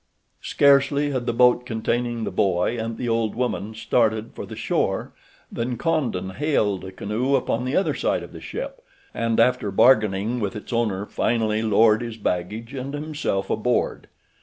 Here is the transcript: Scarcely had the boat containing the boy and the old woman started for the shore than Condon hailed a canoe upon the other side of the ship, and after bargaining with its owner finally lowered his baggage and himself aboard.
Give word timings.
Scarcely 0.41 1.11
had 1.11 1.27
the 1.27 1.31
boat 1.31 1.63
containing 1.63 2.23
the 2.23 2.31
boy 2.31 2.75
and 2.75 2.97
the 2.97 3.07
old 3.07 3.35
woman 3.35 3.75
started 3.75 4.31
for 4.33 4.47
the 4.47 4.55
shore 4.55 5.13
than 5.51 5.77
Condon 5.77 6.31
hailed 6.31 6.83
a 6.83 6.91
canoe 6.91 7.35
upon 7.35 7.65
the 7.65 7.75
other 7.75 7.93
side 7.93 8.23
of 8.23 8.31
the 8.33 8.41
ship, 8.41 8.81
and 9.13 9.39
after 9.39 9.69
bargaining 9.69 10.39
with 10.39 10.55
its 10.55 10.73
owner 10.73 11.05
finally 11.05 11.61
lowered 11.61 12.01
his 12.01 12.17
baggage 12.17 12.73
and 12.73 12.95
himself 12.95 13.51
aboard. 13.51 14.07